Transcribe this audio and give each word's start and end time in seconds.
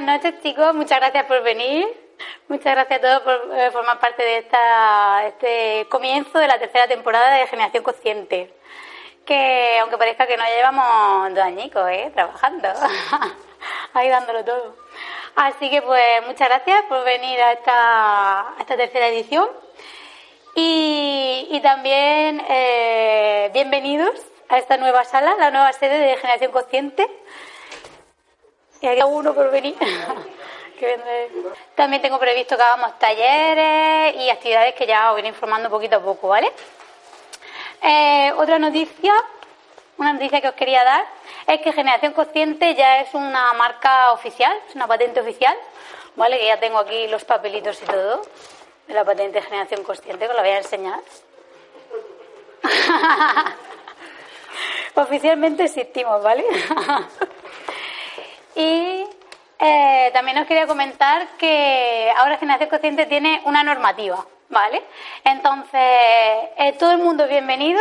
buenas 0.00 0.24
noches 0.24 0.42
chicos, 0.42 0.74
muchas 0.74 0.98
gracias 0.98 1.26
por 1.26 1.42
venir. 1.42 1.86
Muchas 2.48 2.74
gracias 2.74 2.98
a 2.98 3.02
todos 3.02 3.20
por 3.20 3.58
eh, 3.58 3.70
formar 3.70 4.00
parte 4.00 4.22
de 4.22 4.38
esta, 4.38 5.26
este 5.26 5.86
comienzo 5.90 6.38
de 6.38 6.46
la 6.46 6.58
tercera 6.58 6.88
temporada 6.88 7.34
de 7.34 7.46
Generación 7.46 7.82
Consciente. 7.82 8.54
Que 9.26 9.78
aunque 9.78 9.98
parezca 9.98 10.26
que 10.26 10.38
no 10.38 10.44
llevamos 10.44 11.34
dos 11.34 11.44
añicos, 11.44 11.86
¿eh? 11.90 12.10
Trabajando. 12.14 12.68
Ahí 13.92 14.08
dándolo 14.08 14.42
todo. 14.42 14.74
Así 15.36 15.68
que 15.68 15.82
pues 15.82 16.26
muchas 16.26 16.48
gracias 16.48 16.82
por 16.88 17.04
venir 17.04 17.38
a 17.38 17.52
esta, 17.52 18.40
a 18.40 18.56
esta 18.58 18.78
tercera 18.78 19.08
edición. 19.08 19.48
Y, 20.54 21.46
y 21.50 21.60
también 21.60 22.42
eh, 22.48 23.50
bienvenidos 23.52 24.18
a 24.48 24.56
esta 24.56 24.78
nueva 24.78 25.04
sala, 25.04 25.36
la 25.38 25.50
nueva 25.50 25.74
sede 25.74 25.98
de 25.98 26.16
Generación 26.16 26.52
Consciente 26.52 27.06
y 28.80 28.86
hay 28.86 29.02
uno 29.02 29.34
por 29.34 29.50
venir. 29.50 29.76
También 31.74 32.00
tengo 32.00 32.18
previsto 32.18 32.56
que 32.56 32.62
hagamos 32.62 32.98
talleres 32.98 34.16
y 34.16 34.30
actividades 34.30 34.74
que 34.74 34.86
ya 34.86 35.12
os 35.12 35.18
iré 35.18 35.28
informando 35.28 35.68
poquito 35.68 35.96
a 35.96 36.00
poco, 36.00 36.28
¿vale? 36.28 36.50
Eh, 37.82 38.32
otra 38.36 38.58
noticia, 38.58 39.12
una 39.98 40.14
noticia 40.14 40.40
que 40.40 40.48
os 40.48 40.54
quería 40.54 40.82
dar, 40.84 41.04
es 41.46 41.60
que 41.60 41.72
Generación 41.72 42.14
Consciente 42.14 42.74
ya 42.74 43.00
es 43.00 43.12
una 43.12 43.52
marca 43.52 44.12
oficial, 44.12 44.56
es 44.68 44.74
una 44.74 44.86
patente 44.86 45.20
oficial, 45.20 45.56
¿vale? 46.16 46.38
Que 46.38 46.46
ya 46.46 46.58
tengo 46.58 46.78
aquí 46.78 47.08
los 47.08 47.24
papelitos 47.24 47.82
y 47.82 47.84
todo 47.84 48.22
de 48.86 48.94
la 48.94 49.04
patente 49.04 49.40
de 49.40 49.42
Generación 49.42 49.82
Consciente, 49.84 50.24
que 50.24 50.30
os 50.30 50.36
la 50.36 50.42
voy 50.42 50.50
a 50.50 50.58
enseñar. 50.58 51.00
Oficialmente 54.94 55.64
existimos, 55.64 56.22
¿vale? 56.22 56.44
Y 58.54 59.06
eh, 59.58 60.10
también 60.12 60.38
os 60.38 60.46
quería 60.46 60.66
comentar 60.66 61.28
que 61.38 62.12
ahora 62.16 62.38
Generación 62.38 62.70
Consciente 62.70 63.06
tiene 63.06 63.42
una 63.44 63.62
normativa, 63.62 64.24
¿vale? 64.48 64.82
Entonces, 65.24 66.78
todo 66.78 66.92
el 66.92 66.98
mundo 66.98 67.24
es 67.24 67.30
bienvenido 67.30 67.80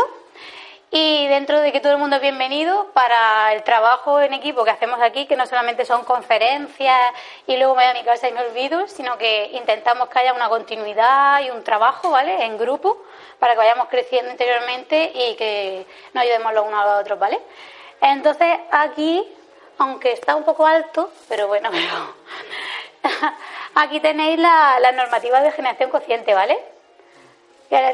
y 0.91 1.28
dentro 1.28 1.62
de 1.62 1.72
que 1.72 1.81
todo 1.81 1.94
el 1.94 2.00
mundo 2.00 2.16
es 2.16 2.22
bienvenido 2.22 2.88
para 2.94 3.53
el 3.53 3.63
trabajo 3.63 4.19
en 4.22 4.34
equipo 4.34 4.63
que 4.63 4.72
hacemos 4.72 5.00
aquí, 5.02 5.28
que 5.28 5.35
no 5.35 5.46
solamente 5.46 5.85
son 5.85 6.03
conferencias 6.03 7.12
y 7.46 7.58
luego 7.58 7.75
me 7.75 7.84
voy 7.84 7.91
a 7.91 7.94
mi 7.94 8.03
casa 8.03 8.28
y 8.28 8.31
me 8.31 8.41
olvido, 8.41 8.88
sino 8.88 9.18
que 9.18 9.52
intentamos 9.53 10.09
que 10.09 10.19
haya 10.19 10.34
una 10.34 10.50
continuidad 10.50 11.41
y 11.41 11.52
un 11.52 11.63
trabajo, 11.63 12.09
¿vale? 12.09 12.44
En 12.44 12.58
grupo, 12.58 12.97
para 13.38 13.53
que 13.53 13.59
vayamos 13.59 13.88
creciendo 13.88 14.31
interiormente 14.31 15.12
y 15.13 15.35
que 15.35 15.85
nos 16.13 16.24
ayudemos 16.24 16.53
los 16.53 16.66
unos 16.66 16.81
a 16.81 16.85
los 16.85 17.02
otros, 17.02 17.19
¿vale? 17.19 17.40
Entonces, 18.02 18.58
aquí 18.72 19.28
aunque 19.79 20.12
está 20.12 20.35
un 20.35 20.44
poco 20.44 20.66
alto, 20.66 21.12
pero 21.28 21.47
bueno, 21.47 21.69
aquí 23.75 24.00
tenéis 24.00 24.38
la, 24.38 24.91
normativa 24.94 25.41
de 25.41 25.51
generación 25.51 25.90
consciente, 25.90 26.34
¿vale? 26.34 26.59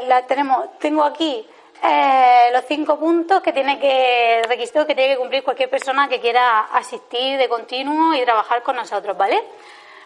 La 0.07 0.25
tenemos, 0.25 0.79
tengo 0.79 1.03
aquí 1.03 1.47
eh, 1.83 2.49
los 2.51 2.65
cinco 2.65 2.97
puntos 2.97 3.41
que 3.41 3.53
tiene 3.53 3.79
que, 3.79 4.41
requisitos 4.47 4.85
que 4.85 4.95
tiene 4.95 5.13
que 5.13 5.19
cumplir 5.19 5.43
cualquier 5.43 5.69
persona 5.69 6.07
que 6.07 6.19
quiera 6.19 6.61
asistir 6.73 7.37
de 7.37 7.47
continuo 7.47 8.15
y 8.15 8.23
trabajar 8.23 8.63
con 8.63 8.75
nosotros, 8.75 9.15
¿vale? 9.15 9.41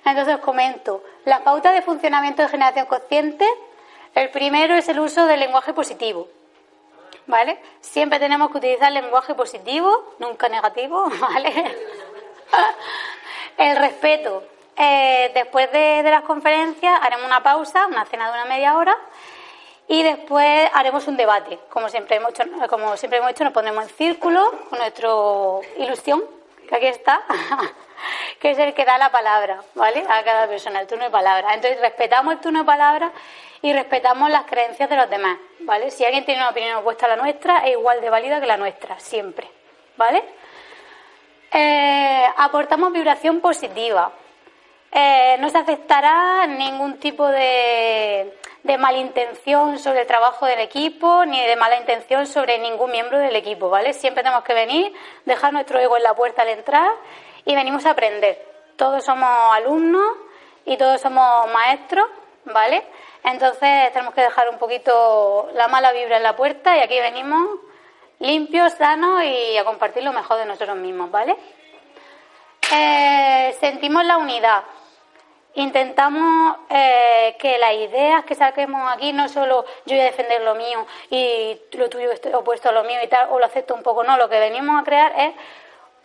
Entonces 0.04 0.36
os 0.36 0.42
comento, 0.42 1.04
las 1.26 1.42
pautas 1.42 1.74
de 1.74 1.82
funcionamiento 1.82 2.42
de 2.42 2.50
generación 2.50 2.88
consciente, 2.88 3.46
el 4.16 4.30
primero 4.32 4.76
es 4.76 4.90
el 4.90 5.00
uso 5.00 5.26
del 5.28 5.40
lenguaje 5.40 5.74
positivo. 5.74 6.28
¿Vale? 7.28 7.60
Siempre 7.82 8.20
tenemos 8.20 8.52
que 8.52 8.58
utilizar 8.58 8.92
lenguaje 8.92 9.34
positivo, 9.36 10.16
nunca 10.20 10.50
negativo, 10.50 11.10
¿vale? 11.20 11.78
El 13.58 13.78
respeto. 13.78 14.44
Eh, 14.76 15.32
después 15.34 15.72
de, 15.72 16.04
las 16.04 16.24
conferencias 16.24 17.00
haremos 17.04 17.26
una 17.26 17.44
pausa, 17.44 17.88
una 17.88 18.06
cena 18.06 18.28
de 18.28 18.34
una 18.34 18.46
media 18.46 18.78
hora, 18.78 18.96
y 19.88 20.04
después 20.04 20.70
haremos 20.74 21.08
un 21.08 21.18
debate. 21.18 21.60
Como 21.70 21.90
siempre 21.90 22.16
hemos 22.16 22.30
hecho, 22.32 22.44
como 22.70 22.96
siempre 22.96 23.20
hemos 23.20 23.32
hecho 23.32 23.44
nos 23.44 23.54
pondremos 23.54 23.84
en 23.84 23.90
círculo 23.90 24.52
con 24.70 24.80
nuestra 24.80 25.10
ilusión, 25.78 26.24
que 26.70 26.76
aquí 26.76 26.88
está, 26.88 27.24
que 28.40 28.52
es 28.52 28.60
el 28.60 28.74
que 28.74 28.86
da 28.86 28.98
la 28.98 29.12
palabra, 29.12 29.62
¿vale? 29.74 30.06
A 30.08 30.24
cada 30.24 30.48
persona, 30.48 30.80
el 30.82 30.88
turno 30.88 31.06
de 31.06 31.10
palabra. 31.10 31.56
Entonces 31.56 31.82
respetamos 31.82 32.36
el 32.36 32.40
turno 32.40 32.60
de 32.60 32.66
palabra 32.66 33.12
y 33.62 33.74
respetamos 33.74 34.30
las 34.30 34.46
creencias 34.46 34.88
de 34.88 34.96
los 34.96 35.10
demás, 35.10 35.38
¿vale? 35.62 35.90
Si 35.90 36.06
alguien 36.06 36.24
tiene 36.26 36.42
una 36.42 36.52
opinión 36.52 36.76
opuesta 36.76 37.08
a 37.08 37.10
la 37.10 37.16
nuestra, 37.16 37.60
es 37.66 37.72
igual 37.72 38.00
de 38.02 38.10
válida 38.10 38.40
que 38.40 38.46
la 38.46 38.58
nuestra, 38.58 39.00
siempre, 39.00 39.50
¿vale? 39.98 40.24
Eh, 41.52 42.26
aportamos 42.38 42.94
vibración 42.94 43.42
positiva. 43.42 44.12
Eh, 44.92 45.38
no 45.40 45.50
se 45.50 45.58
aceptará 45.58 46.46
ningún 46.46 47.00
tipo 47.00 47.28
de, 47.28 48.39
de 48.64 48.78
malintención 48.78 49.80
sobre 49.80 50.02
el 50.02 50.08
trabajo 50.08 50.46
del 50.46 50.60
equipo, 50.60 51.26
ni 51.26 51.42
de 51.46 51.56
mala 51.56 51.78
intención 51.78 52.28
sobre 52.28 52.60
ningún 52.60 52.92
miembro 52.92 53.18
del 53.18 53.36
equipo, 53.36 53.70
¿vale? 53.70 53.94
Siempre 53.94 54.24
tenemos 54.24 54.44
que 54.44 54.54
venir, 54.54 54.94
dejar 55.26 55.54
nuestro 55.54 55.80
ego 55.80 55.98
en 55.98 56.04
la 56.04 56.14
puerta 56.14 56.42
al 56.42 56.50
entrar 56.50 56.92
y 57.46 57.56
venimos 57.56 57.86
a 57.86 57.92
aprender. 57.92 58.46
Todos 58.76 59.04
somos 59.04 59.30
alumnos 59.54 60.18
y 60.66 60.78
todos 60.78 61.00
somos 61.02 61.52
maestros, 61.52 62.08
¿vale? 62.46 62.84
Entonces 63.24 63.92
tenemos 63.94 64.14
que 64.14 64.22
dejar 64.22 64.50
un 64.50 64.58
poquito 64.58 65.50
la 65.54 65.68
mala 65.68 65.92
vibra 65.92 66.18
en 66.18 66.24
la 66.24 66.36
puerta 66.36 66.76
y 66.76 66.80
aquí 66.82 67.00
venimos 67.00 67.60
limpios, 68.20 68.74
sanos 68.74 69.24
y 69.24 69.58
a 69.58 69.64
compartir 69.64 70.04
lo 70.04 70.14
mejor 70.14 70.38
de 70.38 70.46
nosotros 70.46 70.78
mismos, 70.78 71.10
¿vale? 71.12 71.36
Eh, 72.72 73.56
sentimos 73.60 74.06
la 74.06 74.18
unidad. 74.18 74.64
Intentamos 75.60 76.56
eh, 76.70 77.36
que 77.38 77.58
las 77.58 77.74
ideas 77.74 78.24
que 78.24 78.34
saquemos 78.34 78.82
aquí 78.94 79.12
no 79.12 79.28
solo 79.28 79.66
yo 79.86 79.98
voy 79.98 80.00
a 80.00 80.06
defender 80.06 80.42
lo 80.42 80.56
mío 80.56 80.86
y 81.10 81.60
lo 81.74 81.90
tuyo 81.90 82.10
es 82.14 82.22
opuesto 82.34 82.70
a 82.70 82.72
lo 82.72 82.86
mío 82.86 82.98
y 83.04 83.08
tal, 83.08 83.28
o 83.30 83.40
lo 83.40 83.46
acepto 83.46 83.76
un 83.76 83.84
poco, 83.84 84.06
no, 84.06 84.16
lo 84.16 84.30
que 84.30 84.40
venimos 84.40 84.80
a 84.80 84.86
crear 84.86 85.14
es 85.18 85.34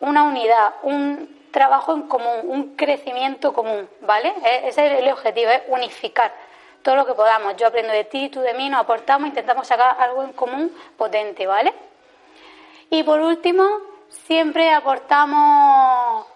una 0.01 0.25
unidad, 0.25 0.75
un 0.83 1.49
trabajo 1.53 1.95
en 1.95 2.03
común, 2.09 2.41
un 2.43 2.75
crecimiento 2.75 3.53
común, 3.53 3.89
¿vale? 4.01 4.35
Ese 4.65 4.87
es 4.87 4.99
el 4.99 5.09
objetivo, 5.13 5.53
es 5.53 5.63
unificar 5.69 6.33
todo 6.83 6.97
lo 6.97 7.07
que 7.07 7.15
podamos. 7.15 7.57
Yo 7.57 7.69
aprendo 7.69 7.93
de 7.93 8.03
ti, 8.03 8.31
tú 8.31 8.41
de 8.41 8.55
mí, 8.55 8.69
nos 8.69 8.81
aportamos, 8.81 9.29
intentamos 9.29 9.69
sacar 9.69 9.97
algo 10.01 10.25
en 10.25 10.33
común 10.33 10.77
potente, 10.97 11.47
¿vale? 11.47 11.73
Y 12.91 13.05
por 13.05 13.21
último, 13.21 13.69
siempre 14.09 14.73
aportamos, 14.73 16.27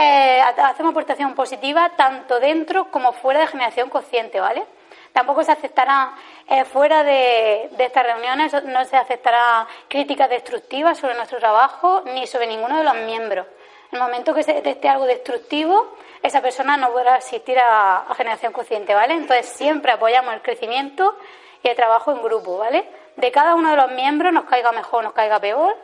eh, 0.00 0.40
hacemos 0.40 0.90
aportación 0.90 1.34
positiva 1.34 1.90
tanto 1.96 2.40
dentro 2.40 2.90
como 2.90 3.12
fuera 3.12 3.40
de 3.40 3.46
generación 3.46 3.90
consciente, 3.90 4.40
¿vale? 4.40 4.64
Tampoco 5.12 5.42
se 5.42 5.52
aceptará 5.52 6.14
eh, 6.48 6.64
fuera 6.64 7.02
de, 7.02 7.68
de, 7.72 7.84
estas 7.84 8.04
reuniones, 8.04 8.52
no 8.64 8.84
se 8.84 8.96
aceptará 8.96 9.66
críticas 9.88 10.30
destructivas 10.30 10.98
sobre 10.98 11.14
nuestro 11.14 11.38
trabajo 11.38 12.02
ni 12.06 12.26
sobre 12.26 12.46
ninguno 12.46 12.78
de 12.78 12.84
los 12.84 12.94
miembros. 12.94 13.46
En 13.92 13.98
el 13.98 14.04
momento 14.04 14.32
que 14.32 14.44
se 14.44 14.54
detecte 14.54 14.88
algo 14.88 15.04
destructivo, 15.04 15.96
esa 16.22 16.40
persona 16.40 16.76
no 16.76 16.92
podrá 16.92 17.16
asistir 17.16 17.58
a, 17.58 18.06
generación 18.16 18.52
consciente, 18.52 18.94
¿vale? 18.94 19.14
Entonces 19.14 19.46
siempre 19.46 19.90
apoyamos 19.90 20.32
el 20.34 20.42
crecimiento 20.42 21.16
y 21.62 21.68
el 21.68 21.76
trabajo 21.76 22.12
en 22.12 22.22
grupo, 22.22 22.58
¿vale? 22.58 22.88
De 23.16 23.32
cada 23.32 23.54
uno 23.56 23.70
de 23.70 23.76
los 23.76 23.90
miembros, 23.90 24.32
nos 24.32 24.44
caiga 24.44 24.70
mejor, 24.70 25.02
nos 25.02 25.12
caiga 25.12 25.40
peor, 25.40 25.76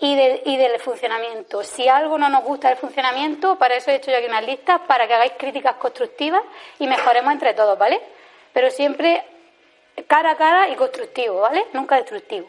y, 0.00 0.14
y 0.44 0.56
del 0.56 0.80
funcionamiento. 0.80 1.62
Si 1.62 1.88
algo 1.88 2.18
no 2.18 2.28
nos 2.28 2.44
gusta 2.44 2.68
del 2.68 2.78
funcionamiento, 2.78 3.56
para 3.56 3.76
eso 3.76 3.90
he 3.90 3.96
hecho 3.96 4.10
yo 4.10 4.16
aquí 4.16 4.26
unas 4.26 4.44
listas, 4.44 4.80
para 4.86 5.06
que 5.06 5.14
hagáis 5.14 5.32
críticas 5.38 5.76
constructivas 5.76 6.42
y 6.78 6.86
mejoremos 6.86 7.32
entre 7.32 7.54
todos, 7.54 7.78
¿vale? 7.78 8.00
Pero 8.52 8.70
siempre 8.70 9.22
cara 10.06 10.32
a 10.32 10.36
cara 10.36 10.68
y 10.68 10.74
constructivo, 10.74 11.40
¿vale? 11.40 11.66
Nunca 11.72 11.96
destructivo. 11.96 12.48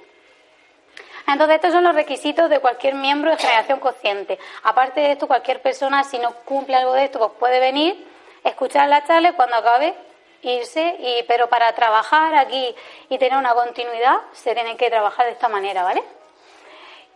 Entonces, 1.27 1.55
estos 1.55 1.73
son 1.73 1.83
los 1.83 1.95
requisitos 1.95 2.49
de 2.49 2.59
cualquier 2.59 2.95
miembro 2.95 3.31
de 3.31 3.37
generación 3.37 3.79
consciente. 3.79 4.39
Aparte 4.63 5.01
de 5.01 5.11
esto, 5.11 5.27
cualquier 5.27 5.61
persona, 5.61 6.03
si 6.03 6.17
no 6.17 6.33
cumple 6.45 6.75
algo 6.75 6.93
de 6.93 7.05
esto, 7.05 7.19
pues 7.19 7.31
puede 7.39 7.59
venir, 7.59 8.07
escuchar 8.43 8.89
la 8.89 9.03
charla 9.05 9.33
cuando 9.33 9.57
acabe 9.57 9.93
irse, 10.41 10.95
y, 10.99 11.23
pero 11.27 11.47
para 11.47 11.71
trabajar 11.73 12.33
aquí 12.35 12.75
y 13.09 13.17
tener 13.19 13.37
una 13.37 13.53
continuidad, 13.53 14.17
se 14.31 14.55
tiene 14.55 14.75
que 14.75 14.89
trabajar 14.89 15.27
de 15.27 15.33
esta 15.33 15.47
manera, 15.47 15.83
¿vale? 15.83 16.03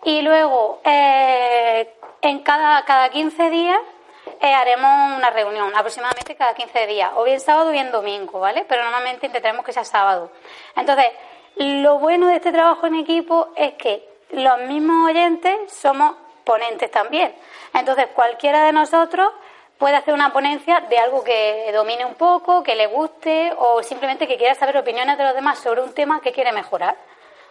Y 0.06 0.22
luego, 0.22 0.82
eh, 0.84 1.92
en 2.22 2.40
cada, 2.40 2.86
cada 2.86 3.10
15 3.10 3.50
días, 3.50 3.80
eh, 4.40 4.54
haremos 4.54 5.18
una 5.18 5.32
reunión, 5.32 5.76
aproximadamente 5.76 6.36
cada 6.36 6.54
15 6.54 6.86
días, 6.86 7.12
o 7.16 7.24
bien 7.24 7.40
sábado 7.40 7.70
o 7.70 7.72
bien 7.72 7.92
domingo, 7.92 8.40
¿vale? 8.40 8.66
Pero 8.70 8.84
normalmente 8.84 9.26
intentaremos 9.26 9.66
que 9.66 9.74
sea 9.74 9.84
sábado. 9.84 10.32
Entonces, 10.76 11.08
lo 11.56 11.98
bueno 11.98 12.28
de 12.28 12.36
este 12.36 12.52
trabajo 12.52 12.86
en 12.86 12.96
equipo 12.96 13.50
es 13.56 13.74
que 13.74 14.08
los 14.30 14.60
mismos 14.60 15.10
oyentes 15.10 15.74
somos 15.74 16.16
ponentes 16.44 16.92
también. 16.92 17.34
Entonces, 17.74 18.06
cualquiera 18.14 18.64
de 18.64 18.74
nosotros 18.74 19.32
puede 19.80 19.96
hacer 19.96 20.14
una 20.14 20.32
ponencia 20.32 20.82
de 20.82 21.00
algo 21.00 21.24
que 21.24 21.72
domine 21.74 22.06
un 22.06 22.14
poco, 22.14 22.62
que 22.62 22.76
le 22.76 22.86
guste 22.86 23.54
o 23.58 23.82
simplemente 23.82 24.28
que 24.28 24.38
quiera 24.38 24.54
saber 24.54 24.78
opiniones 24.78 25.18
de 25.18 25.24
los 25.24 25.34
demás 25.34 25.58
sobre 25.58 25.82
un 25.82 25.94
tema 25.94 26.22
que 26.22 26.32
quiere 26.32 26.52
mejorar. 26.52 26.96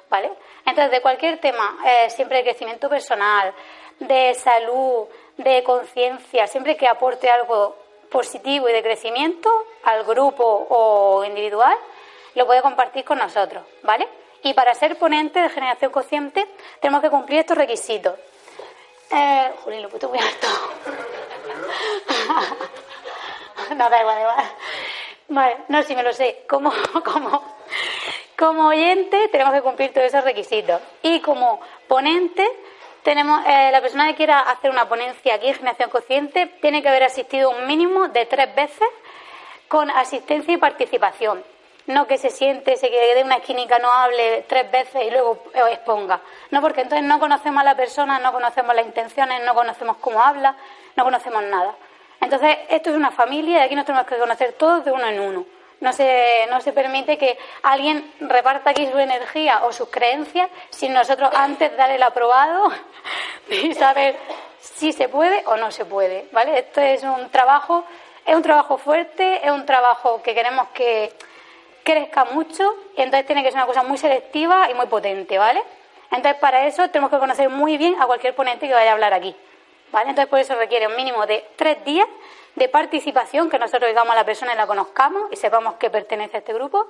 ¿Vale? 0.08 0.30
Entonces, 0.66 0.90
de 0.90 1.00
cualquier 1.00 1.40
tema, 1.40 1.78
eh, 1.86 2.10
siempre 2.10 2.38
de 2.38 2.44
crecimiento 2.44 2.88
personal, 2.88 3.52
de 3.98 4.34
salud, 4.34 5.06
de 5.36 5.62
conciencia, 5.62 6.46
siempre 6.46 6.76
que 6.76 6.86
aporte 6.86 7.30
algo 7.30 7.76
positivo 8.10 8.68
y 8.68 8.72
de 8.72 8.82
crecimiento 8.82 9.50
al 9.84 10.04
grupo 10.04 10.66
o 10.68 11.24
individual, 11.24 11.76
lo 12.34 12.46
puede 12.46 12.62
compartir 12.62 13.04
con 13.04 13.18
nosotros, 13.18 13.64
¿vale? 13.82 14.08
Y 14.42 14.54
para 14.54 14.74
ser 14.74 14.98
ponente 14.98 15.40
de 15.40 15.48
generación 15.48 15.90
consciente 15.90 16.46
tenemos 16.80 17.02
que 17.02 17.10
cumplir 17.10 17.40
estos 17.40 17.56
requisitos. 17.56 18.18
Eh, 19.10 19.52
Juli, 19.62 19.80
lo 19.80 19.88
puesto 19.88 20.08
muy 20.08 20.18
alto. 20.18 20.46
no, 23.76 23.90
da 23.90 24.00
igual, 24.00 24.16
da 24.16 24.20
igual. 24.20 24.44
Vale, 25.28 25.56
no, 25.68 25.82
si 25.82 25.96
me 25.96 26.02
lo 26.02 26.12
sé. 26.12 26.44
Como, 26.48 26.72
como, 27.04 27.53
como 28.44 28.68
oyente 28.68 29.28
tenemos 29.28 29.54
que 29.54 29.62
cumplir 29.62 29.90
todos 29.94 30.06
esos 30.06 30.22
requisitos. 30.22 30.78
Y 31.00 31.20
como 31.20 31.62
ponente, 31.88 32.46
tenemos 33.02 33.40
eh, 33.46 33.70
la 33.72 33.80
persona 33.80 34.06
que 34.08 34.16
quiera 34.16 34.40
hacer 34.40 34.70
una 34.70 34.86
ponencia 34.86 35.36
aquí 35.36 35.48
en 35.48 35.54
Generación 35.54 35.88
Consciente 35.88 36.46
tiene 36.60 36.82
que 36.82 36.90
haber 36.90 37.04
asistido 37.04 37.48
un 37.48 37.66
mínimo 37.66 38.08
de 38.08 38.26
tres 38.26 38.54
veces 38.54 38.88
con 39.66 39.88
asistencia 39.90 40.52
y 40.52 40.58
participación. 40.58 41.42
No 41.86 42.06
que 42.06 42.18
se 42.18 42.28
siente, 42.28 42.76
se 42.76 42.90
quede 42.90 43.20
en 43.20 43.26
una 43.26 43.36
esquinica, 43.36 43.78
no 43.78 43.90
hable 43.90 44.44
tres 44.46 44.70
veces 44.70 45.06
y 45.06 45.10
luego 45.10 45.42
exponga. 45.70 46.20
No, 46.50 46.60
porque 46.60 46.82
entonces 46.82 47.06
no 47.06 47.18
conocemos 47.18 47.62
a 47.62 47.64
la 47.64 47.76
persona, 47.76 48.18
no 48.18 48.30
conocemos 48.30 48.74
las 48.74 48.84
intenciones, 48.84 49.42
no 49.42 49.54
conocemos 49.54 49.96
cómo 50.02 50.22
habla, 50.22 50.54
no 50.96 51.04
conocemos 51.04 51.42
nada. 51.44 51.74
Entonces, 52.20 52.58
esto 52.68 52.90
es 52.90 52.96
una 52.96 53.10
familia 53.10 53.60
y 53.60 53.62
aquí 53.62 53.74
nos 53.74 53.86
tenemos 53.86 54.06
que 54.06 54.18
conocer 54.18 54.52
todos 54.52 54.84
de 54.84 54.92
uno 54.92 55.06
en 55.06 55.20
uno. 55.20 55.46
No 55.80 55.92
se, 55.92 56.46
no 56.50 56.60
se 56.60 56.72
permite 56.72 57.18
que 57.18 57.36
alguien 57.62 58.12
reparta 58.20 58.70
aquí 58.70 58.88
su 58.90 58.98
energía 58.98 59.64
o 59.64 59.72
sus 59.72 59.88
creencias 59.90 60.48
sin 60.70 60.92
nosotros 60.92 61.30
antes 61.34 61.76
dar 61.76 61.90
el 61.90 62.02
aprobado 62.02 62.72
y 63.50 63.74
saber 63.74 64.16
si 64.60 64.92
se 64.92 65.08
puede 65.08 65.42
o 65.46 65.56
no 65.56 65.70
se 65.70 65.84
puede. 65.84 66.26
¿vale? 66.32 66.58
Esto 66.58 66.80
es 66.80 67.02
un 67.02 67.28
trabajo, 67.30 67.84
es 68.24 68.34
un 68.34 68.42
trabajo 68.42 68.78
fuerte, 68.78 69.44
es 69.44 69.50
un 69.50 69.66
trabajo 69.66 70.22
que 70.22 70.34
queremos 70.34 70.68
que 70.68 71.12
crezca 71.84 72.24
mucho 72.24 72.74
y 72.96 73.02
entonces 73.02 73.26
tiene 73.26 73.42
que 73.42 73.50
ser 73.50 73.58
una 73.58 73.66
cosa 73.66 73.82
muy 73.82 73.98
selectiva 73.98 74.68
y 74.70 74.74
muy 74.74 74.86
potente, 74.86 75.38
¿vale? 75.38 75.62
Entonces 76.10 76.40
para 76.40 76.66
eso 76.66 76.88
tenemos 76.88 77.10
que 77.10 77.18
conocer 77.18 77.48
muy 77.50 77.76
bien 77.76 78.00
a 78.00 78.06
cualquier 78.06 78.34
ponente 78.34 78.66
que 78.66 78.72
vaya 78.72 78.90
a 78.90 78.94
hablar 78.94 79.12
aquí, 79.12 79.36
¿vale? 79.92 80.10
Entonces 80.10 80.30
por 80.30 80.38
eso 80.38 80.54
requiere 80.56 80.86
un 80.86 80.96
mínimo 80.96 81.26
de 81.26 81.44
tres 81.56 81.84
días 81.84 82.08
de 82.56 82.68
participación, 82.68 83.50
que 83.50 83.58
nosotros 83.58 83.88
digamos 83.88 84.12
a 84.12 84.16
la 84.16 84.24
persona 84.24 84.54
y 84.54 84.56
la 84.56 84.66
conozcamos 84.66 85.32
y 85.32 85.36
sepamos 85.36 85.74
que 85.74 85.90
pertenece 85.90 86.36
a 86.36 86.40
este 86.40 86.52
grupo. 86.52 86.86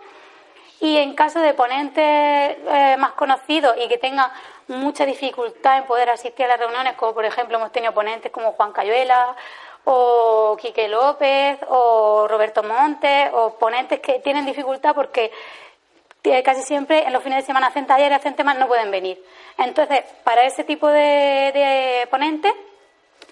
Y 0.80 0.98
en 0.98 1.14
caso 1.14 1.40
de 1.40 1.54
ponentes 1.54 2.02
eh, 2.04 2.96
más 2.98 3.12
conocidos 3.12 3.76
y 3.78 3.88
que 3.88 3.98
tengan 3.98 4.30
mucha 4.68 5.06
dificultad 5.06 5.78
en 5.78 5.84
poder 5.84 6.10
asistir 6.10 6.44
a 6.46 6.48
las 6.48 6.58
reuniones, 6.58 6.94
como 6.94 7.14
por 7.14 7.24
ejemplo 7.24 7.56
hemos 7.56 7.72
tenido 7.72 7.94
ponentes 7.94 8.30
como 8.30 8.52
Juan 8.52 8.72
Cayuela 8.72 9.36
o 9.84 10.56
Quique 10.60 10.88
López 10.88 11.58
o 11.68 12.26
Roberto 12.28 12.62
Montes 12.62 13.30
o 13.32 13.54
ponentes 13.54 14.00
que 14.00 14.20
tienen 14.20 14.44
dificultad 14.46 14.94
porque 14.94 15.30
casi 16.42 16.62
siempre 16.62 17.06
en 17.06 17.12
los 17.12 17.22
fines 17.22 17.42
de 17.42 17.46
semana 17.46 17.66
hacen 17.66 17.86
talleres, 17.86 18.18
hacen 18.18 18.34
temas, 18.34 18.56
no 18.56 18.66
pueden 18.66 18.90
venir. 18.90 19.22
Entonces, 19.58 20.04
para 20.24 20.44
ese 20.44 20.64
tipo 20.64 20.88
de, 20.88 22.06
ponentes 22.10 22.52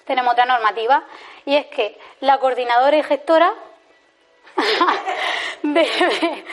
tenemos 0.04 0.32
otra 0.32 0.44
normativa 0.44 1.02
y 1.44 1.56
es 1.56 1.66
que 1.66 1.98
la 2.20 2.38
coordinadora 2.38 2.96
y 2.96 3.02
gestora 3.02 3.52
debe, 5.62 6.44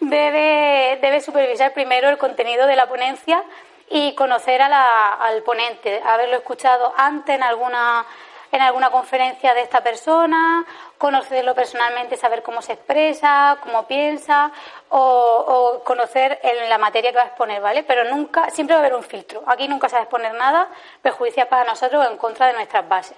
debe, 0.00 0.98
debe, 1.00 1.20
supervisar 1.20 1.72
primero 1.72 2.08
el 2.08 2.18
contenido 2.18 2.66
de 2.66 2.76
la 2.76 2.88
ponencia 2.88 3.42
y 3.88 4.14
conocer 4.14 4.62
al 4.62 5.42
ponente, 5.42 6.00
haberlo 6.04 6.36
escuchado 6.36 6.92
antes 6.96 7.34
en 7.34 7.42
alguna 7.42 8.06
en 8.52 8.60
alguna 8.60 8.90
conferencia 8.90 9.54
de 9.54 9.62
esta 9.62 9.80
persona, 9.80 10.64
conocerlo 10.98 11.54
personalmente, 11.54 12.16
saber 12.16 12.42
cómo 12.42 12.62
se 12.62 12.72
expresa, 12.72 13.58
cómo 13.62 13.86
piensa, 13.86 14.50
o, 14.88 15.82
conocer 15.84 16.40
en 16.42 16.68
la 16.68 16.78
materia 16.78 17.10
que 17.10 17.16
va 17.16 17.24
a 17.24 17.26
exponer, 17.26 17.62
¿vale? 17.62 17.84
Pero 17.84 18.04
nunca, 18.04 18.50
siempre 18.50 18.74
va 18.74 18.82
a 18.82 18.84
haber 18.84 18.96
un 18.96 19.04
filtro. 19.04 19.42
Aquí 19.46 19.68
nunca 19.68 19.88
se 19.88 19.94
va 19.94 20.00
a 20.00 20.04
exponer 20.04 20.34
nada 20.34 20.68
perjudicial 21.02 21.46
para 21.48 21.64
nosotros 21.64 22.04
o 22.04 22.10
en 22.10 22.16
contra 22.16 22.48
de 22.48 22.54
nuestras 22.54 22.88
bases, 22.88 23.16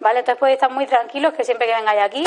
¿vale? 0.00 0.20
Entonces 0.20 0.38
podéis 0.38 0.56
estar 0.56 0.70
muy 0.70 0.86
tranquilos 0.86 1.32
que 1.32 1.44
siempre 1.44 1.66
que 1.66 1.74
vengáis 1.74 2.02
aquí 2.02 2.24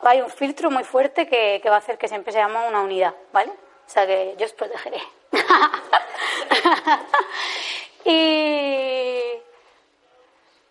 hay 0.00 0.20
un 0.20 0.30
filtro 0.30 0.70
muy 0.70 0.84
fuerte 0.84 1.26
que, 1.26 1.60
que 1.62 1.68
va 1.68 1.76
a 1.76 1.78
hacer 1.78 1.98
que 1.98 2.08
siempre 2.08 2.32
seamos 2.32 2.68
una 2.68 2.82
unidad, 2.82 3.14
¿vale? 3.32 3.50
O 3.50 3.90
sea 3.90 4.06
que 4.06 4.34
yo 4.38 4.46
os 4.46 4.52
protegeré. 4.52 5.00
y 8.04 9.18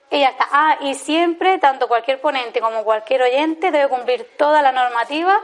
y 0.09 0.21
ya 0.21 0.29
está. 0.29 0.47
Ah, 0.51 0.77
y 0.81 0.95
siempre, 0.95 1.57
tanto 1.57 1.88
cualquier 1.88 2.21
ponente 2.21 2.62
como 2.62 2.83
cualquier 2.83 3.23
oyente 3.23 3.71
debe 3.71 3.89
cumplir 3.89 4.38
toda 4.38 4.62
la 4.62 4.71
normativa 4.71 5.41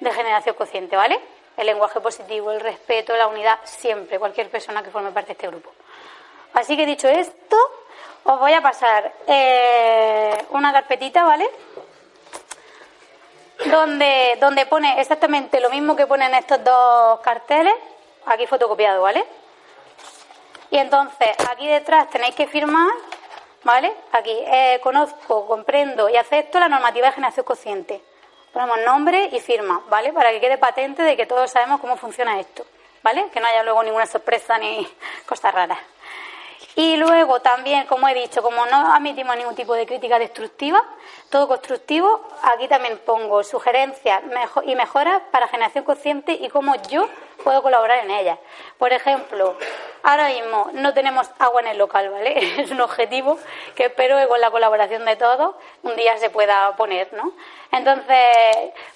de 0.00 0.12
generación 0.12 0.56
consciente, 0.56 0.96
¿vale? 0.96 1.20
El 1.56 1.66
lenguaje 1.66 2.00
positivo, 2.00 2.50
el 2.50 2.60
respeto, 2.60 3.16
la 3.16 3.28
unidad, 3.28 3.58
siempre, 3.64 4.18
cualquier 4.18 4.50
persona 4.50 4.82
que 4.82 4.90
forme 4.90 5.12
parte 5.12 5.28
de 5.28 5.32
este 5.34 5.48
grupo. 5.48 5.70
Así 6.52 6.76
que 6.76 6.84
dicho 6.84 7.08
esto, 7.08 7.56
os 8.26 8.38
voy 8.38 8.52
a 8.52 8.60
pasar 8.60 9.12
eh, 9.26 10.44
una 10.50 10.72
carpetita, 10.72 11.24
¿vale? 11.24 11.48
Donde, 13.64 14.36
donde 14.40 14.66
pone 14.66 15.00
exactamente 15.00 15.60
lo 15.60 15.70
mismo 15.70 15.96
que 15.96 16.06
ponen 16.06 16.34
estos 16.34 16.62
dos 16.62 17.20
carteles, 17.20 17.74
aquí 18.26 18.46
fotocopiado, 18.46 19.02
¿vale? 19.02 19.24
Y 20.70 20.78
entonces 20.78 21.30
aquí 21.50 21.66
detrás 21.66 22.10
tenéis 22.10 22.34
que 22.34 22.46
firmar 22.46 22.90
¿Vale? 23.66 23.92
Aquí, 24.12 24.30
eh, 24.30 24.78
conozco, 24.80 25.44
comprendo 25.48 26.08
y 26.08 26.16
acepto 26.16 26.60
la 26.60 26.68
normativa 26.68 27.08
de 27.08 27.14
generación 27.14 27.44
consciente. 27.44 28.00
Ponemos 28.52 28.78
nombre 28.86 29.28
y 29.32 29.40
firma, 29.40 29.82
¿vale? 29.88 30.12
Para 30.12 30.30
que 30.30 30.40
quede 30.40 30.56
patente 30.56 31.02
de 31.02 31.16
que 31.16 31.26
todos 31.26 31.50
sabemos 31.50 31.80
cómo 31.80 31.96
funciona 31.96 32.38
esto, 32.38 32.64
¿vale? 33.02 33.26
Que 33.32 33.40
no 33.40 33.48
haya 33.48 33.64
luego 33.64 33.82
ninguna 33.82 34.06
sorpresa 34.06 34.56
ni 34.56 34.86
cosas 35.26 35.52
raras. 35.52 35.80
Y 36.78 36.98
luego 36.98 37.40
también, 37.40 37.86
como 37.86 38.06
he 38.06 38.12
dicho, 38.12 38.42
como 38.42 38.66
no 38.66 38.92
admitimos 38.92 39.34
ningún 39.34 39.54
tipo 39.54 39.72
de 39.72 39.86
crítica 39.86 40.18
destructiva, 40.18 40.84
todo 41.30 41.48
constructivo, 41.48 42.20
aquí 42.42 42.68
también 42.68 42.98
pongo 42.98 43.42
sugerencias 43.44 44.22
y 44.66 44.74
mejoras 44.74 45.22
para 45.30 45.48
generación 45.48 45.84
consciente 45.84 46.32
y 46.32 46.50
cómo 46.50 46.74
yo 46.90 47.08
puedo 47.42 47.62
colaborar 47.62 48.04
en 48.04 48.10
ellas. 48.10 48.38
Por 48.76 48.92
ejemplo, 48.92 49.56
ahora 50.02 50.28
mismo 50.28 50.68
no 50.74 50.92
tenemos 50.92 51.30
agua 51.38 51.62
en 51.62 51.68
el 51.68 51.78
local, 51.78 52.10
¿vale? 52.10 52.34
Es 52.60 52.70
un 52.70 52.82
objetivo 52.82 53.38
que 53.74 53.86
espero 53.86 54.18
que 54.18 54.28
con 54.28 54.42
la 54.42 54.50
colaboración 54.50 55.06
de 55.06 55.16
todos 55.16 55.54
un 55.82 55.96
día 55.96 56.18
se 56.18 56.28
pueda 56.28 56.76
poner, 56.76 57.10
¿no? 57.14 57.32
Entonces, 57.72 58.26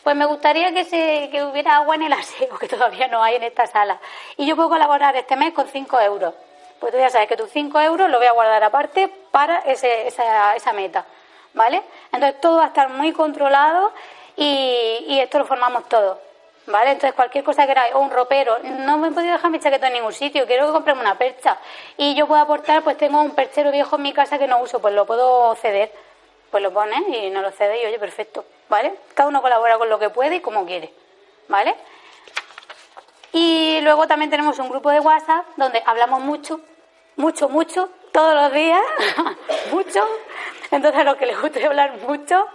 pues 0.02 0.14
me 0.16 0.26
gustaría 0.26 0.75
que, 0.75 0.84
se, 0.84 1.30
que 1.32 1.44
hubiera 1.44 1.76
agua 1.76 1.94
en 1.94 2.02
el 2.02 2.12
aseo, 2.22 2.58
que 2.58 2.68
todavía 2.68 3.08
no 3.08 3.22
hay 3.22 3.37
en 3.37 3.44
esta 3.44 3.66
sala. 3.66 3.99
Y 4.37 4.44
yo 4.44 4.54
puedo 4.54 4.68
colaborar 4.68 5.16
este 5.16 5.34
mes 5.34 5.54
con 5.54 5.66
5 5.66 5.99
euros 6.00 6.34
pues 6.80 6.92
tú 6.92 6.99
ya 6.99 7.10
sabes 7.10 7.28
que 7.28 7.37
tus 7.37 7.50
5 7.50 7.80
euros 7.80 8.10
lo 8.10 8.18
voy 8.18 8.26
a 8.26 8.32
guardar 8.32 8.64
aparte 8.64 9.08
para 9.30 9.58
esa, 9.60 10.56
esa 10.56 10.72
meta. 10.72 11.04
¿vale? 11.54 11.82
Entonces 12.12 12.40
todo 12.40 12.58
va 12.58 12.64
a 12.64 12.68
estar 12.68 12.88
muy 12.90 13.12
controlado 13.12 13.92
y, 14.37 15.18
esto 15.20 15.38
lo 15.38 15.44
formamos 15.44 15.88
todos. 15.88 16.18
¿Vale? 16.66 16.92
Entonces, 16.92 17.14
cualquier 17.14 17.42
cosa 17.42 17.62
que 17.62 17.68
queráis, 17.68 17.94
o 17.94 18.00
un 18.00 18.10
ropero, 18.10 18.58
no 18.62 18.99
me 18.99 19.08
he 19.08 19.10
podido 19.10 19.32
dejar 19.32 19.50
mi 19.50 19.58
chaqueta 19.58 19.88
en 19.88 19.94
ningún 19.94 20.12
sitio, 20.12 20.46
quiero 20.46 20.66
que 20.66 20.72
compremos 20.72 21.02
una 21.02 21.18
percha. 21.18 21.58
Y 21.96 22.14
yo 22.14 22.28
puedo 22.28 22.40
aportar, 22.40 22.82
pues 22.82 22.96
tengo 22.96 23.20
un 23.20 23.32
perchero 23.32 23.72
viejo 23.72 23.96
en 23.96 24.02
mi 24.02 24.12
casa 24.12 24.38
que 24.38 24.46
no 24.46 24.60
uso, 24.60 24.80
pues 24.80 24.94
lo 24.94 25.04
puedo 25.04 25.54
ceder. 25.56 25.90
Pues 26.50 26.62
lo 26.62 26.72
pones 26.72 27.02
y 27.08 27.30
no 27.30 27.42
lo 27.42 27.50
cede 27.50 27.82
y 27.82 27.87
oye, 27.87 27.99
perfecto, 27.99 28.44
¿vale? 28.68 28.94
Cada 29.14 29.28
uno 29.28 29.40
colabora 29.40 29.78
con 29.78 29.88
lo 29.88 29.99
que 29.99 30.10
puede 30.10 30.37
y 30.37 30.40
como 30.40 30.66
quiere, 30.66 30.92
¿vale? 31.49 31.75
Y 33.32 33.80
luego 33.82 34.06
también 34.06 34.30
tenemos 34.30 34.58
un 34.58 34.68
grupo 34.68 34.90
de 34.90 35.00
WhatsApp 35.00 35.46
donde 35.56 35.82
hablamos 35.87 36.20
mucho, 36.20 36.60
mucho, 37.16 37.49
mucho, 37.49 37.88
todos 38.12 38.34
los 38.34 38.52
días, 38.52 38.82
mucho. 39.70 40.06
Entonces, 40.70 41.00
a 41.00 41.04
los 41.04 41.16
que 41.16 41.26
les 41.26 41.40
guste 41.40 41.64
hablar 41.64 41.99
mucho, 41.99 42.46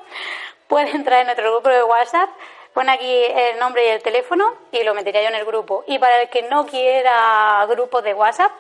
pueden 0.68 0.88
entrar 0.96 1.22
en 1.22 1.28
nuestro 1.28 1.52
grupo 1.52 1.70
de 1.70 1.84
WhatsApp 1.84 2.30
Pon 2.76 2.90
aquí 2.90 3.24
el 3.24 3.58
nombre 3.58 3.86
y 3.86 3.88
el 3.88 4.04
teléfono 4.04 4.54
y 4.70 4.84
lo 4.84 4.94
metería 4.94 5.22
yo 5.22 5.30
en 5.30 5.36
el 5.36 5.46
grupo. 5.46 5.86
Y 5.88 5.98
para 5.98 6.24
el 6.24 6.28
que 6.28 6.42
no 6.42 6.66
quiera 6.66 7.66
grupos 7.70 8.04
de 8.04 8.14
WhatsApp, 8.14 8.52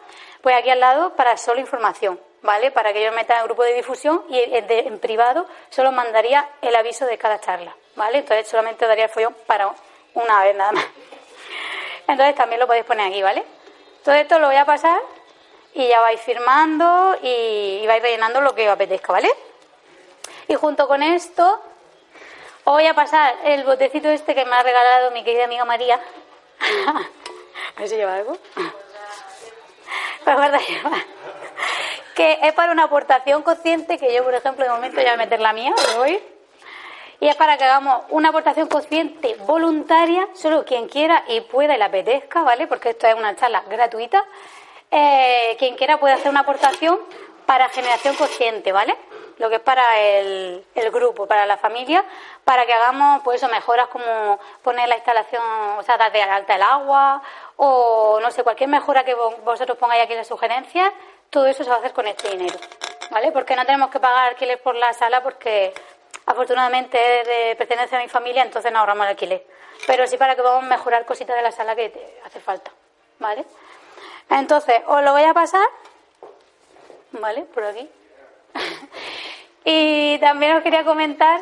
pues 0.41 0.55
aquí 0.55 0.69
al 0.69 0.79
lado 0.79 1.17
para 1.17 1.35
solo 1.35 1.59
información, 1.59 2.17
¿vale? 2.41 2.71
Para 2.71 2.93
que 2.93 3.03
yo 3.03 3.09
me 3.09 3.17
meta 3.17 3.33
en 3.33 3.41
el 3.41 3.47
grupo 3.47 3.63
de 3.63 3.73
difusión 3.73 4.23
y 4.29 4.39
en 4.39 4.99
privado 4.99 5.45
solo 5.69 5.91
mandaría 5.91 6.47
el 6.61 6.73
aviso 6.77 7.05
de 7.05 7.17
cada 7.17 7.41
charla, 7.41 7.75
¿vale? 7.97 8.19
Entonces 8.19 8.47
solamente 8.47 8.87
daría 8.87 9.03
el 9.03 9.09
follón 9.09 9.35
para 9.47 9.69
una 10.13 10.43
vez 10.45 10.55
nada 10.55 10.71
más. 10.71 10.85
Entonces 12.07 12.35
también 12.35 12.59
lo 12.59 12.67
podéis 12.67 12.85
poner 12.85 13.07
aquí, 13.07 13.21
¿vale? 13.21 13.43
Todo 14.03 14.15
esto 14.15 14.39
lo 14.39 14.47
voy 14.47 14.55
a 14.55 14.65
pasar 14.65 14.99
y 15.73 15.87
ya 15.87 15.99
vais 16.01 16.21
firmando 16.21 17.17
y 17.21 17.85
vais 17.87 18.01
rellenando 18.01 18.41
lo 18.41 18.53
que 18.53 18.67
os 18.67 18.73
apetezca, 18.73 19.13
¿vale? 19.13 19.29
Y 20.47 20.55
junto 20.55 20.87
con 20.87 21.01
esto 21.03 21.61
os 22.63 22.73
voy 22.73 22.87
a 22.87 22.93
pasar 22.93 23.35
el 23.43 23.63
botecito 23.63 24.09
este 24.09 24.35
que 24.35 24.45
me 24.45 24.55
ha 24.55 24.63
regalado 24.63 25.11
mi 25.11 25.23
querida 25.23 25.45
amiga 25.45 25.65
María. 25.65 25.99
a 26.87 27.79
ver 27.79 27.89
si 27.89 27.95
lleva 27.95 28.15
algo. 28.15 28.37
Que 32.15 32.39
es 32.41 32.53
para 32.53 32.71
una 32.71 32.83
aportación 32.85 33.43
consciente 33.43 33.97
que 33.97 34.13
yo, 34.13 34.23
por 34.23 34.33
ejemplo, 34.33 34.63
de 34.63 34.71
momento 34.71 34.97
ya 34.97 35.03
voy 35.03 35.13
a 35.13 35.17
meter 35.17 35.41
la 35.41 35.51
mía, 35.51 35.75
hoy. 35.97 36.23
Y 37.19 37.27
es 37.27 37.35
para 37.35 37.57
que 37.57 37.63
hagamos 37.63 38.03
una 38.09 38.29
aportación 38.29 38.67
consciente 38.67 39.35
voluntaria, 39.45 40.27
solo 40.33 40.65
quien 40.65 40.87
quiera 40.87 41.23
y 41.27 41.41
pueda 41.41 41.75
y 41.75 41.77
le 41.77 41.83
apetezca, 41.83 42.43
¿vale? 42.43 42.67
Porque 42.67 42.89
esto 42.89 43.07
es 43.07 43.15
una 43.15 43.35
charla 43.35 43.63
gratuita. 43.69 44.23
Eh, 44.91 45.55
quien 45.57 45.75
quiera 45.75 45.99
puede 45.99 46.13
hacer 46.13 46.29
una 46.29 46.41
aportación 46.41 46.99
para 47.45 47.69
generación 47.69 48.15
consciente, 48.15 48.71
¿vale? 48.71 48.95
lo 49.37 49.49
que 49.49 49.55
es 49.55 49.61
para 49.61 49.99
el, 49.99 50.65
el, 50.75 50.91
grupo, 50.91 51.27
para 51.27 51.45
la 51.45 51.57
familia, 51.57 52.03
para 52.43 52.65
que 52.65 52.73
hagamos 52.73 53.21
pues 53.23 53.41
eso, 53.41 53.51
mejoras 53.51 53.87
como 53.87 54.39
poner 54.61 54.87
la 54.87 54.95
instalación, 54.95 55.43
o 55.77 55.83
sea, 55.83 55.97
dar 55.97 56.11
de 56.11 56.21
alta 56.21 56.55
el 56.55 56.61
agua, 56.61 57.21
o 57.57 58.19
no 58.21 58.31
sé, 58.31 58.43
cualquier 58.43 58.69
mejora 58.69 59.03
que 59.03 59.13
vosotros 59.43 59.77
pongáis 59.77 60.03
aquí 60.03 60.13
en 60.13 60.19
las 60.19 60.27
sugerencias, 60.27 60.91
todo 61.29 61.47
eso 61.47 61.63
se 61.63 61.69
va 61.69 61.77
a 61.77 61.79
hacer 61.79 61.93
con 61.93 62.07
este 62.07 62.29
dinero, 62.29 62.57
¿vale? 63.11 63.31
Porque 63.31 63.55
no 63.55 63.65
tenemos 63.65 63.89
que 63.89 63.99
pagar 63.99 64.29
alquiler 64.29 64.61
por 64.61 64.75
la 64.75 64.93
sala 64.93 65.21
porque 65.21 65.73
afortunadamente 66.25 67.55
pertenece 67.57 67.95
a 67.95 67.99
mi 67.99 68.07
familia, 68.07 68.43
entonces 68.43 68.71
no 68.71 68.79
ahorramos 68.79 69.05
el 69.05 69.11
alquiler. 69.11 69.45
Pero 69.87 70.07
sí 70.07 70.17
para 70.17 70.35
que 70.35 70.41
podamos 70.41 70.65
mejorar 70.65 71.05
cositas 71.05 71.35
de 71.35 71.41
la 71.41 71.51
sala 71.51 71.75
que 71.75 72.19
hace 72.23 72.39
falta, 72.39 72.71
¿vale? 73.19 73.45
Entonces, 74.29 74.75
os 74.87 75.03
lo 75.03 75.11
voy 75.11 75.23
a 75.23 75.33
pasar, 75.33 75.67
¿vale? 77.11 77.43
Por 77.43 77.63
aquí. 77.63 77.89
y 79.65 80.17
también 80.19 80.55
os 80.55 80.63
quería 80.63 80.83
comentar 80.83 81.41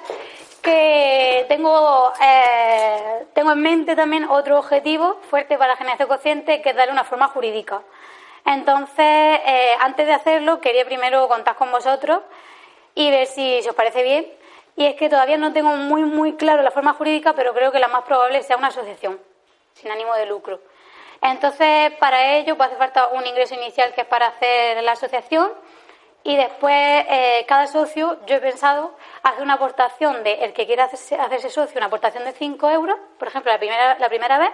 que 0.61 1.45
tengo, 1.49 2.13
eh, 2.21 3.25
tengo 3.33 3.51
en 3.51 3.61
mente 3.61 3.95
también 3.95 4.25
otro 4.25 4.57
objetivo 4.59 5.19
fuerte 5.29 5.57
para 5.57 5.73
la 5.73 5.77
generación 5.77 6.07
consciente, 6.07 6.61
que 6.61 6.69
es 6.69 6.75
darle 6.75 6.93
una 6.93 7.03
forma 7.03 7.27
jurídica. 7.27 7.81
Entonces, 8.45 8.95
eh, 9.45 9.73
antes 9.79 10.07
de 10.07 10.13
hacerlo, 10.13 10.59
quería 10.61 10.85
primero 10.85 11.27
contar 11.27 11.55
con 11.55 11.69
vosotros 11.71 12.21
y 12.95 13.11
ver 13.11 13.27
si, 13.27 13.59
os 13.67 13.75
parece 13.75 14.03
bien. 14.03 14.42
Y 14.75 14.85
es 14.85 14.95
que 14.95 15.09
todavía 15.09 15.37
no 15.37 15.53
tengo 15.53 15.75
muy, 15.75 16.03
muy 16.03 16.33
claro 16.33 16.63
la 16.63 16.71
forma 16.71 16.93
jurídica, 16.93 17.33
pero 17.33 17.53
creo 17.53 17.71
que 17.71 17.79
la 17.79 17.87
más 17.87 18.03
probable 18.03 18.41
sea 18.43 18.57
una 18.57 18.67
asociación, 18.67 19.19
sin 19.73 19.91
ánimo 19.91 20.15
de 20.15 20.25
lucro. 20.25 20.59
Entonces, 21.21 21.91
para 21.99 22.35
ello, 22.37 22.57
pues 22.57 22.69
hace 22.69 22.77
falta 22.77 23.07
un 23.09 23.25
ingreso 23.25 23.55
inicial 23.55 23.93
que 23.93 24.01
es 24.01 24.07
para 24.07 24.27
hacer 24.27 24.83
la 24.83 24.93
asociación 24.93 25.51
y 26.23 26.37
después, 26.37 26.73
eh, 26.73 27.45
cada 27.47 27.67
socio, 27.67 28.17
yo 28.25 28.37
he 28.37 28.39
pensado 28.39 28.95
hacer 29.23 29.43
una 29.43 29.55
aportación 29.55 30.23
de 30.23 30.45
el 30.45 30.53
que 30.53 30.65
quiera 30.65 30.85
hacerse, 30.85 31.49
socio, 31.49 31.77
una 31.77 31.87
aportación 31.87 32.23
de 32.23 32.31
5 32.31 32.69
euros, 32.69 32.97
por 33.19 33.27
ejemplo, 33.27 33.51
la 33.51 33.57
primera, 33.57 33.99
la 33.99 34.07
primera 34.07 34.37
vez, 34.37 34.51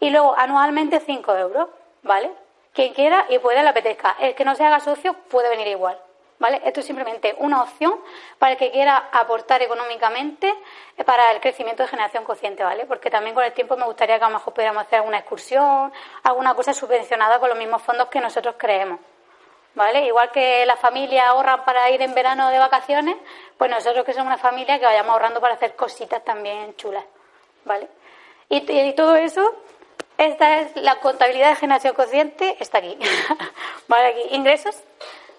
y 0.00 0.10
luego 0.10 0.34
anualmente 0.36 0.98
5 0.98 1.36
euros, 1.36 1.68
¿vale? 2.02 2.32
Quien 2.72 2.94
quiera 2.94 3.26
y 3.28 3.38
pueda 3.38 3.62
le 3.62 3.68
apetezca. 3.68 4.16
El 4.18 4.34
que 4.34 4.44
no 4.44 4.56
se 4.56 4.64
haga 4.64 4.80
socio 4.80 5.14
puede 5.30 5.48
venir 5.50 5.68
igual, 5.68 6.00
¿vale? 6.38 6.60
Esto 6.64 6.80
es 6.80 6.86
simplemente 6.86 7.34
una 7.38 7.62
opción 7.62 7.94
para 8.38 8.52
el 8.52 8.58
que 8.58 8.70
quiera 8.70 9.08
aportar 9.12 9.62
económicamente 9.62 10.54
para 11.04 11.32
el 11.32 11.40
crecimiento 11.40 11.82
de 11.82 11.88
generación 11.88 12.24
consciente, 12.24 12.62
¿vale? 12.64 12.86
Porque 12.86 13.10
también 13.10 13.34
con 13.34 13.44
el 13.44 13.52
tiempo 13.52 13.76
me 13.76 13.84
gustaría 13.84 14.18
que 14.18 14.24
a 14.24 14.28
lo 14.28 14.34
mejor 14.34 14.54
pudiéramos 14.54 14.84
hacer 14.84 14.98
alguna 15.00 15.18
excursión, 15.18 15.92
alguna 16.22 16.54
cosa 16.54 16.72
subvencionada 16.72 17.38
con 17.38 17.48
los 17.48 17.58
mismos 17.58 17.82
fondos 17.82 18.08
que 18.08 18.20
nosotros 18.20 18.54
creemos. 18.58 19.00
¿vale? 19.78 20.06
Igual 20.06 20.32
que 20.32 20.66
la 20.66 20.76
familia 20.76 21.28
ahorra 21.28 21.64
para 21.64 21.88
ir 21.90 22.02
en 22.02 22.12
verano 22.12 22.50
de 22.50 22.58
vacaciones, 22.58 23.16
pues 23.56 23.70
nosotros 23.70 24.04
que 24.04 24.12
somos 24.12 24.26
una 24.26 24.36
familia 24.36 24.78
que 24.78 24.84
vayamos 24.84 25.12
ahorrando 25.12 25.40
para 25.40 25.54
hacer 25.54 25.76
cositas 25.76 26.24
también 26.24 26.74
chulas, 26.76 27.04
¿vale? 27.64 27.88
Y, 28.48 28.92
todo 28.94 29.14
eso, 29.14 29.54
esta 30.16 30.60
es 30.60 30.74
la 30.76 30.96
contabilidad 30.96 31.50
de 31.50 31.56
generación 31.56 31.94
consciente, 31.94 32.56
está 32.58 32.78
aquí, 32.78 32.98
¿vale? 33.88 34.08
Aquí, 34.08 34.34
ingresos, 34.34 34.82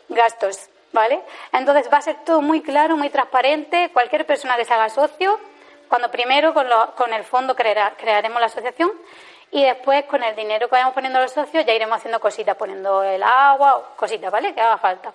gastos, 0.07 0.69
¿vale? 0.91 1.21
Entonces 1.51 1.91
va 1.91 1.97
a 1.97 2.01
ser 2.01 2.17
todo 2.25 2.41
muy 2.41 2.61
claro, 2.61 2.97
muy 2.97 3.09
transparente, 3.09 3.89
cualquier 3.91 4.25
persona 4.25 4.57
que 4.57 4.65
se 4.65 4.73
haga 4.73 4.89
socio, 4.89 5.39
cuando 5.87 6.11
primero 6.11 6.53
con, 6.53 6.67
con 6.95 7.13
el 7.13 7.23
fondo 7.23 7.55
crearemos 7.55 8.39
la 8.39 8.45
asociación 8.45 8.91
y 9.51 9.63
después 9.63 10.05
con 10.05 10.23
el 10.23 10.35
dinero 10.35 10.67
que 10.67 10.73
vayamos 10.73 10.93
poniendo 10.93 11.19
los 11.19 11.31
socios 11.31 11.65
ya 11.65 11.73
iremos 11.73 11.97
haciendo 11.97 12.19
cositas, 12.19 12.55
poniendo 12.55 13.03
el 13.03 13.23
agua, 13.23 13.93
cositas, 13.95 14.31
¿vale? 14.31 14.53
Que 14.53 14.61
haga 14.61 14.77
falta. 14.77 15.13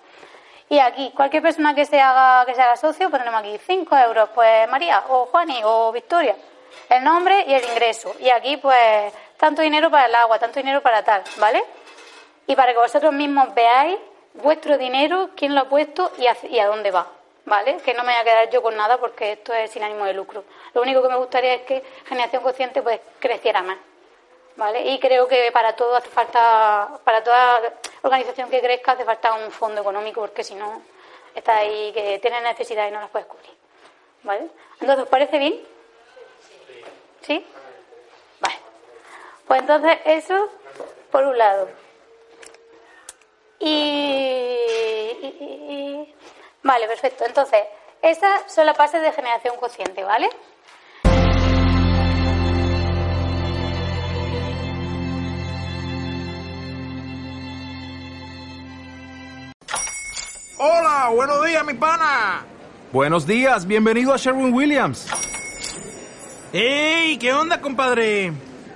Y 0.67 0.79
aquí, 0.79 1.11
cualquier 1.15 1.43
persona 1.43 1.75
que 1.75 1.85
se 1.85 2.01
haga, 2.01 2.45
que 2.45 2.55
se 2.55 2.61
haga 2.61 2.75
socio, 2.75 3.09
ponemos 3.09 3.39
aquí 3.39 3.57
5 3.65 3.97
euros, 3.97 4.29
pues 4.33 4.67
María, 4.69 5.03
o 5.09 5.27
Juani, 5.27 5.61
o 5.63 5.91
Victoria, 5.91 6.35
el 6.89 7.03
nombre 7.03 7.45
y 7.47 7.53
el 7.53 7.63
ingreso. 7.63 8.15
Y 8.19 8.29
aquí, 8.29 8.57
pues, 8.57 9.13
tanto 9.37 9.61
dinero 9.61 9.91
para 9.91 10.07
el 10.07 10.15
agua, 10.15 10.39
tanto 10.39 10.59
dinero 10.59 10.81
para 10.81 11.03
tal, 11.03 11.23
¿vale? 11.37 11.63
Y 12.47 12.55
para 12.55 12.73
que 12.73 12.79
vosotros 12.79 13.13
mismos 13.13 13.53
veáis 13.53 13.97
vuestro 14.35 14.77
dinero, 14.77 15.29
quién 15.35 15.55
lo 15.55 15.61
ha 15.61 15.69
puesto 15.69 16.11
y 16.17 16.27
a, 16.27 16.37
y 16.49 16.59
a 16.59 16.67
dónde 16.67 16.91
va, 16.91 17.07
¿vale? 17.45 17.77
Que 17.77 17.93
no 17.93 18.03
me 18.03 18.11
voy 18.13 18.21
a 18.21 18.23
quedar 18.23 18.49
yo 18.49 18.61
con 18.61 18.75
nada 18.75 18.97
porque 18.97 19.33
esto 19.33 19.53
es 19.53 19.71
sin 19.71 19.83
ánimo 19.83 20.05
de 20.05 20.13
lucro. 20.13 20.43
Lo 20.73 20.81
único 20.81 21.01
que 21.01 21.09
me 21.09 21.17
gustaría 21.17 21.55
es 21.55 21.61
que 21.61 21.83
Generación 22.07 22.43
Consciente 22.43 22.81
pues 22.81 22.99
creciera 23.19 23.61
más. 23.61 23.77
¿vale? 24.55 24.81
Y 24.91 24.99
creo 24.99 25.27
que 25.27 25.51
para 25.51 25.75
todo 25.75 25.95
hace 25.95 26.09
falta, 26.09 26.99
para 27.03 27.23
toda 27.23 27.73
organización 28.01 28.49
que 28.49 28.61
crezca 28.61 28.93
hace 28.93 29.05
falta 29.05 29.33
un 29.33 29.51
fondo 29.51 29.81
económico, 29.81 30.21
porque 30.21 30.43
si 30.43 30.55
no, 30.55 30.81
está 31.33 31.57
ahí 31.57 31.91
que 31.93 32.19
tiene 32.19 32.41
necesidad 32.41 32.87
y 32.87 32.91
no 32.91 33.01
las 33.01 33.09
puedes 33.09 33.27
cubrir, 33.27 33.51
¿vale? 34.23 34.47
Entonces, 34.79 35.03
¿os 35.03 35.09
parece 35.09 35.37
bien? 35.37 35.61
¿Sí? 37.21 37.45
Vale. 38.39 38.55
Pues 39.47 39.61
entonces 39.61 39.97
eso, 40.05 40.49
por 41.11 41.23
un 41.23 41.37
lado. 41.37 41.69
Y, 43.67 44.61
vale, 46.61 46.87
perfecto. 46.87 47.23
Entonces, 47.25 47.63
esas 47.99 48.53
son 48.53 48.67
las 48.67 48.77
bases 48.77 49.01
de 49.01 49.11
generación 49.11 49.55
consciente, 49.59 50.03
¿vale? 50.03 50.29
Hola, 60.59 61.09
buenos 61.11 61.43
días, 61.45 61.65
mi 61.65 61.73
pana. 61.73 62.45
Buenos 62.91 63.25
días, 63.25 63.65
bienvenido 63.65 64.13
a 64.13 64.17
Sherwin 64.17 64.53
Williams. 64.53 65.07
¡Ey! 66.53 67.17
¿Qué 67.17 67.33
onda, 67.33 67.59
compadre? 67.59 68.31